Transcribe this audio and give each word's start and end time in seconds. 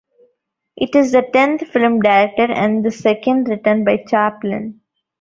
It 0.77 0.95
is 0.95 1.11
the 1.11 1.21
tenth 1.31 1.61
film 1.67 1.99
directed 1.99 2.49
and 2.49 2.83
the 2.83 2.89
second 2.89 3.47
written 3.47 3.83
by 3.83 3.97
Chaplin. 4.07 4.81